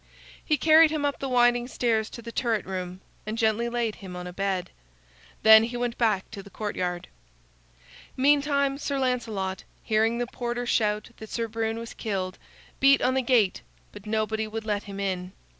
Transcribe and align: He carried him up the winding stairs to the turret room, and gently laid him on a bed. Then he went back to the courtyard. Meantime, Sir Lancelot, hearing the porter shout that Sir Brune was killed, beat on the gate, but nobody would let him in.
He 0.43 0.57
carried 0.57 0.89
him 0.89 1.05
up 1.05 1.19
the 1.19 1.29
winding 1.29 1.67
stairs 1.67 2.09
to 2.09 2.23
the 2.23 2.31
turret 2.31 2.65
room, 2.65 3.01
and 3.27 3.37
gently 3.37 3.69
laid 3.69 3.97
him 3.97 4.15
on 4.15 4.25
a 4.25 4.33
bed. 4.33 4.71
Then 5.43 5.65
he 5.65 5.77
went 5.77 5.95
back 5.95 6.31
to 6.31 6.41
the 6.41 6.49
courtyard. 6.49 7.07
Meantime, 8.17 8.79
Sir 8.79 8.97
Lancelot, 8.97 9.63
hearing 9.83 10.17
the 10.17 10.25
porter 10.25 10.65
shout 10.65 11.11
that 11.17 11.29
Sir 11.29 11.47
Brune 11.47 11.77
was 11.77 11.93
killed, 11.93 12.39
beat 12.79 12.99
on 13.03 13.13
the 13.13 13.21
gate, 13.21 13.61
but 13.91 14.07
nobody 14.07 14.47
would 14.47 14.65
let 14.65 14.85
him 14.85 14.99
in. 14.99 15.33